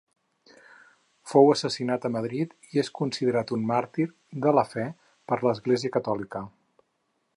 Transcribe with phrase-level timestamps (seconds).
[1.33, 4.07] Fou assassinat a Madrid i és considerat un màrtir
[4.47, 4.87] de la fe
[5.33, 6.43] per l'Església Catòlica.